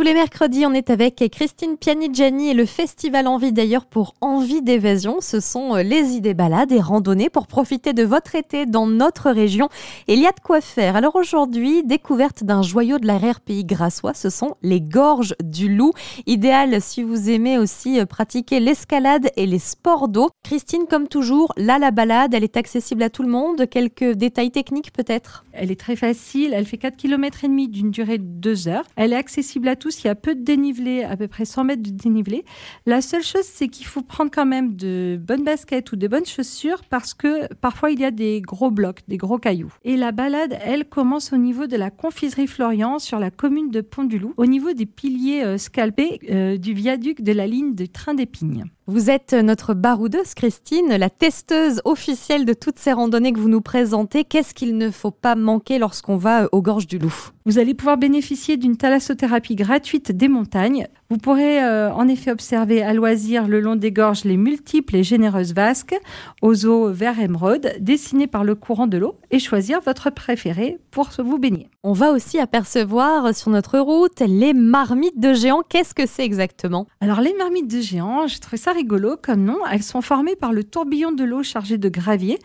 Tous 0.00 0.06
les 0.06 0.14
mercredis, 0.14 0.64
on 0.64 0.72
est 0.72 0.88
avec 0.88 1.22
Christine 1.30 1.76
Pianigiani 1.76 2.48
et 2.48 2.54
le 2.54 2.64
festival 2.64 3.26
Envie 3.26 3.52
d'ailleurs 3.52 3.84
pour 3.84 4.14
Envie 4.22 4.62
d'évasion. 4.62 5.18
Ce 5.20 5.40
sont 5.40 5.76
euh, 5.76 5.82
les 5.82 6.14
idées 6.14 6.32
balades 6.32 6.72
et 6.72 6.80
randonnées 6.80 7.28
pour 7.28 7.46
profiter 7.46 7.92
de 7.92 8.02
votre 8.02 8.34
été 8.34 8.64
dans 8.64 8.86
notre 8.86 9.30
région. 9.30 9.68
Et 10.08 10.14
il 10.14 10.22
y 10.22 10.26
a 10.26 10.32
de 10.32 10.40
quoi 10.42 10.62
faire. 10.62 10.96
Alors 10.96 11.16
aujourd'hui, 11.16 11.82
découverte 11.84 12.44
d'un 12.44 12.62
joyau 12.62 12.98
de 12.98 13.06
l'arrière-pays 13.06 13.66
grassois, 13.66 14.14
ce 14.14 14.30
sont 14.30 14.54
les 14.62 14.80
gorges 14.80 15.34
du 15.44 15.68
loup. 15.68 15.92
Idéal 16.24 16.80
si 16.80 17.02
vous 17.02 17.28
aimez 17.28 17.58
aussi 17.58 18.00
euh, 18.00 18.06
pratiquer 18.06 18.58
l'escalade 18.58 19.28
et 19.36 19.44
les 19.44 19.58
sports 19.58 20.08
d'eau. 20.08 20.30
Christine, 20.44 20.86
comme 20.88 21.08
toujours, 21.08 21.52
là 21.58 21.78
la 21.78 21.90
balade, 21.90 22.32
elle 22.32 22.44
est 22.44 22.56
accessible 22.56 23.02
à 23.02 23.10
tout 23.10 23.22
le 23.22 23.28
monde. 23.28 23.68
Quelques 23.68 24.12
détails 24.12 24.50
techniques 24.50 24.94
peut-être? 24.94 25.44
Elle 25.52 25.70
est 25.70 25.78
très 25.78 25.96
facile, 25.96 26.54
elle 26.54 26.64
fait 26.64 26.78
4 26.78 26.96
km 26.96 27.44
et 27.44 27.48
demi 27.48 27.68
d'une 27.68 27.90
durée 27.90 28.16
de 28.16 28.24
2 28.24 28.68
heures. 28.68 28.86
Elle 28.96 29.12
est 29.12 29.16
accessible 29.16 29.68
à 29.68 29.76
tous, 29.76 29.89
il 29.98 30.06
y 30.06 30.10
a 30.10 30.14
peu 30.14 30.34
de 30.34 30.42
dénivelé, 30.42 31.04
à 31.04 31.16
peu 31.16 31.28
près 31.28 31.44
100 31.44 31.64
mètres 31.64 31.82
de 31.82 31.90
dénivelé. 31.90 32.44
La 32.86 33.00
seule 33.00 33.22
chose, 33.22 33.44
c'est 33.44 33.68
qu'il 33.68 33.86
faut 33.86 34.02
prendre 34.02 34.30
quand 34.30 34.46
même 34.46 34.76
de 34.76 35.18
bonnes 35.20 35.44
baskets 35.44 35.92
ou 35.92 35.96
de 35.96 36.08
bonnes 36.08 36.26
chaussures 36.26 36.82
parce 36.88 37.14
que 37.14 37.52
parfois 37.54 37.90
il 37.90 38.00
y 38.00 38.04
a 38.04 38.10
des 38.10 38.40
gros 38.40 38.70
blocs, 38.70 39.00
des 39.08 39.16
gros 39.16 39.38
cailloux. 39.38 39.72
Et 39.84 39.96
la 39.96 40.12
balade, 40.12 40.56
elle, 40.64 40.84
commence 40.84 41.32
au 41.32 41.36
niveau 41.36 41.66
de 41.66 41.76
la 41.76 41.90
confiserie 41.90 42.46
Florian 42.46 42.98
sur 42.98 43.18
la 43.18 43.30
commune 43.30 43.70
de 43.70 43.80
Pont-du-Loup, 43.80 44.34
au 44.36 44.46
niveau 44.46 44.72
des 44.72 44.86
piliers 44.86 45.42
euh, 45.44 45.58
scalpés 45.58 46.20
euh, 46.30 46.56
du 46.56 46.72
viaduc 46.72 47.22
de 47.22 47.32
la 47.32 47.46
ligne 47.46 47.74
de 47.74 47.86
train 47.86 48.14
d'Épines. 48.14 48.64
Vous 48.90 49.08
êtes 49.08 49.34
notre 49.34 49.72
baroudeuse, 49.72 50.34
Christine, 50.34 50.96
la 50.96 51.10
testeuse 51.10 51.80
officielle 51.84 52.44
de 52.44 52.54
toutes 52.54 52.80
ces 52.80 52.92
randonnées 52.92 53.32
que 53.32 53.38
vous 53.38 53.48
nous 53.48 53.60
présentez. 53.60 54.24
Qu'est-ce 54.24 54.52
qu'il 54.52 54.76
ne 54.76 54.90
faut 54.90 55.12
pas 55.12 55.36
manquer 55.36 55.78
lorsqu'on 55.78 56.16
va 56.16 56.48
aux 56.50 56.60
gorges 56.60 56.88
du 56.88 56.98
Loup? 56.98 57.14
Vous 57.46 57.60
allez 57.60 57.74
pouvoir 57.74 57.98
bénéficier 57.98 58.56
d'une 58.56 58.76
thalassothérapie 58.76 59.54
gratuite 59.54 60.10
des 60.10 60.26
montagnes. 60.26 60.88
Vous 61.08 61.18
pourrez 61.18 61.62
euh, 61.62 61.92
en 61.92 62.08
effet 62.08 62.32
observer 62.32 62.82
à 62.82 62.92
loisir 62.92 63.46
le 63.46 63.60
long 63.60 63.76
des 63.76 63.92
gorges 63.92 64.24
les 64.24 64.36
multiples 64.36 64.96
et 64.96 65.04
généreuses 65.04 65.54
vasques 65.54 65.94
aux 66.42 66.66
eaux 66.66 66.90
vert 66.90 67.20
émeraude 67.20 67.72
dessinées 67.78 68.26
par 68.26 68.42
le 68.42 68.56
courant 68.56 68.88
de 68.88 68.98
l'eau 68.98 69.19
et 69.30 69.38
choisir 69.38 69.80
votre 69.80 70.10
préféré 70.10 70.78
pour 70.90 71.10
vous 71.18 71.38
baigner. 71.38 71.70
On 71.82 71.92
va 71.92 72.10
aussi 72.10 72.38
apercevoir 72.38 73.34
sur 73.34 73.50
notre 73.50 73.78
route 73.78 74.20
les 74.20 74.52
marmites 74.52 75.18
de 75.18 75.32
géants. 75.32 75.62
Qu'est-ce 75.68 75.94
que 75.94 76.06
c'est 76.06 76.24
exactement? 76.24 76.86
Alors 77.00 77.20
les 77.20 77.34
marmites 77.34 77.70
de 77.70 77.80
géants, 77.80 78.26
je 78.26 78.38
trouve 78.38 78.58
ça 78.58 78.72
rigolo 78.72 79.16
comme 79.20 79.44
nom. 79.44 79.58
Elles 79.70 79.82
sont 79.82 80.02
formées 80.02 80.36
par 80.36 80.52
le 80.52 80.64
tourbillon 80.64 81.12
de 81.12 81.24
l'eau 81.24 81.42
chargé 81.42 81.78
de 81.78 81.88
gravier 81.88 82.38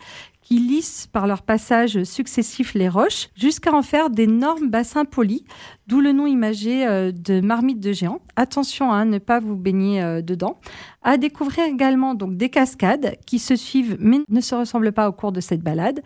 qui 0.46 0.60
lissent 0.60 1.08
par 1.08 1.26
leur 1.26 1.42
passage 1.42 2.04
successif 2.04 2.74
les 2.74 2.88
roches 2.88 3.30
jusqu'à 3.34 3.74
en 3.74 3.82
faire 3.82 4.10
d'énormes 4.10 4.70
bassins 4.70 5.04
polis, 5.04 5.42
d'où 5.88 6.00
le 6.00 6.12
nom 6.12 6.24
imagé 6.24 6.86
euh, 6.86 7.10
de 7.10 7.40
marmite 7.40 7.80
de 7.80 7.92
géant. 7.92 8.20
Attention 8.36 8.92
à 8.92 9.04
ne 9.04 9.18
pas 9.18 9.40
vous 9.40 9.56
baigner 9.56 10.00
euh, 10.00 10.22
dedans. 10.22 10.60
À 11.02 11.16
découvrir 11.16 11.64
également 11.64 12.14
donc 12.14 12.36
des 12.36 12.48
cascades 12.48 13.16
qui 13.26 13.40
se 13.40 13.56
suivent 13.56 13.96
mais 13.98 14.20
ne 14.28 14.40
se 14.40 14.54
ressemblent 14.54 14.92
pas 14.92 15.08
au 15.08 15.12
cours 15.12 15.32
de 15.32 15.40
cette 15.40 15.62
balade, 15.62 16.00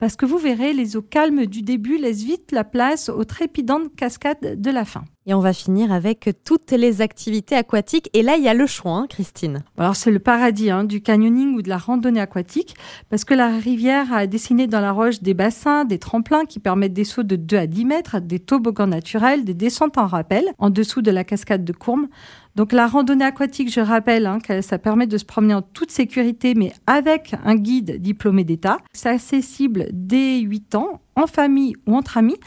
parce 0.00 0.16
que 0.16 0.26
vous 0.26 0.38
verrez, 0.38 0.72
les 0.72 0.96
eaux 0.96 1.02
calmes 1.02 1.46
du 1.46 1.62
début 1.62 1.96
laissent 1.96 2.24
vite 2.24 2.50
la 2.50 2.64
place 2.64 3.08
aux 3.08 3.24
trépidantes 3.24 3.94
cascades 3.94 4.60
de 4.60 4.70
la 4.72 4.84
fin. 4.84 5.04
Et 5.26 5.32
on 5.32 5.40
va 5.40 5.54
finir 5.54 5.90
avec 5.90 6.28
toutes 6.44 6.70
les 6.72 7.00
activités 7.00 7.56
aquatiques. 7.56 8.10
Et 8.12 8.20
là, 8.20 8.36
il 8.36 8.44
y 8.44 8.48
a 8.48 8.52
le 8.52 8.66
choix, 8.66 8.92
hein, 8.92 9.06
Christine. 9.08 9.64
Alors, 9.78 9.96
c'est 9.96 10.10
le 10.10 10.18
paradis 10.18 10.70
hein, 10.70 10.84
du 10.84 11.00
canyoning 11.00 11.54
ou 11.54 11.62
de 11.62 11.70
la 11.70 11.78
randonnée 11.78 12.20
aquatique, 12.20 12.74
parce 13.08 13.24
que 13.24 13.32
la 13.32 13.48
rivière 13.56 14.12
a 14.12 14.26
dessiné 14.26 14.66
dans 14.66 14.80
la 14.80 14.92
roche 14.92 15.22
des 15.22 15.32
bassins, 15.32 15.86
des 15.86 15.98
tremplins 15.98 16.44
qui 16.44 16.58
permettent 16.58 16.92
des 16.92 17.04
sauts 17.04 17.22
de 17.22 17.36
2 17.36 17.56
à 17.56 17.66
10 17.66 17.84
mètres, 17.86 18.20
des 18.20 18.38
toboggans 18.38 18.86
naturels, 18.86 19.46
des 19.46 19.54
descentes 19.54 19.96
en 19.96 20.06
rappel, 20.06 20.44
en 20.58 20.68
dessous 20.68 21.00
de 21.00 21.10
la 21.10 21.24
cascade 21.24 21.64
de 21.64 21.72
Courme. 21.72 22.08
Donc 22.56 22.72
la 22.72 22.86
randonnée 22.86 23.24
aquatique, 23.24 23.72
je 23.72 23.80
rappelle, 23.80 24.26
hein, 24.26 24.38
que 24.38 24.60
ça 24.60 24.78
permet 24.78 25.06
de 25.06 25.18
se 25.18 25.24
promener 25.24 25.54
en 25.54 25.62
toute 25.62 25.90
sécurité, 25.90 26.54
mais 26.54 26.72
avec 26.86 27.34
un 27.44 27.56
guide 27.56 28.00
diplômé 28.00 28.44
d'État. 28.44 28.78
C'est 28.92 29.08
accessible 29.08 29.88
dès 29.92 30.38
8 30.38 30.76
ans, 30.76 31.00
en 31.16 31.26
famille 31.26 31.74
ou 31.86 31.96
entre 31.96 32.18
amis. 32.18 32.38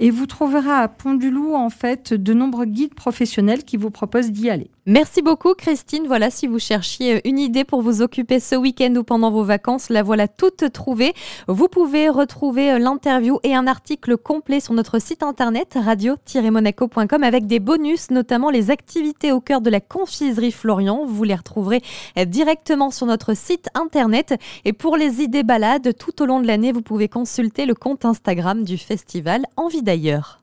Et 0.00 0.10
vous 0.10 0.26
trouverez 0.26 0.70
à 0.70 0.88
Pont-du-Loup, 0.88 1.54
en 1.54 1.70
fait, 1.70 2.12
de 2.12 2.34
nombreux 2.34 2.64
guides 2.64 2.94
professionnels 2.94 3.62
qui 3.62 3.76
vous 3.76 3.90
proposent 3.90 4.32
d'y 4.32 4.50
aller. 4.50 4.70
Merci 4.86 5.22
beaucoup, 5.22 5.54
Christine. 5.54 6.08
Voilà, 6.08 6.30
si 6.30 6.48
vous 6.48 6.58
cherchiez 6.58 7.26
une 7.28 7.38
idée 7.38 7.62
pour 7.62 7.80
vous 7.80 8.02
occuper 8.02 8.40
ce 8.40 8.56
week-end 8.56 8.92
ou 8.96 9.04
pendant 9.04 9.30
vos 9.30 9.44
vacances, 9.44 9.90
la 9.90 10.02
voilà 10.02 10.26
toute 10.26 10.72
trouvée. 10.72 11.14
Vous 11.46 11.68
pouvez 11.68 12.08
retrouver 12.08 12.76
l'interview 12.78 13.38
et 13.44 13.54
un 13.54 13.68
article 13.68 14.16
complet 14.16 14.58
sur 14.58 14.74
notre 14.74 14.98
site 14.98 15.22
internet 15.22 15.78
radio-monaco.com 15.80 17.22
avec 17.22 17.46
des 17.46 17.60
bonus, 17.60 18.10
notamment 18.10 18.50
les 18.50 18.72
activités 18.72 19.30
au 19.30 19.40
de 19.60 19.70
la 19.70 19.80
confiserie 19.80 20.52
Florian. 20.52 21.04
Vous 21.06 21.24
les 21.24 21.34
retrouverez 21.34 21.82
directement 22.26 22.90
sur 22.90 23.06
notre 23.06 23.34
site 23.34 23.68
internet. 23.74 24.34
Et 24.64 24.72
pour 24.72 24.96
les 24.96 25.20
idées 25.20 25.42
balades, 25.42 25.96
tout 25.96 26.22
au 26.22 26.26
long 26.26 26.40
de 26.40 26.46
l'année, 26.46 26.72
vous 26.72 26.82
pouvez 26.82 27.08
consulter 27.08 27.66
le 27.66 27.74
compte 27.74 28.04
Instagram 28.04 28.64
du 28.64 28.78
festival 28.78 29.44
Envie 29.56 29.82
d'ailleurs. 29.82 30.32